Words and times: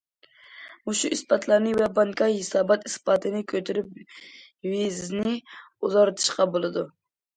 مۇشۇ 0.89 1.09
ئىسپاتلارنى 1.15 1.73
ۋە 1.81 1.89
بانكا 1.99 2.29
ھېسابات 2.37 2.87
ئىسپاتىنى 2.89 3.41
كۆتۈرۈپ 3.53 3.91
ۋىزىنى 4.73 5.37
ئۇزارتىشقا 5.39 6.53
بولىدۇ. 6.57 6.89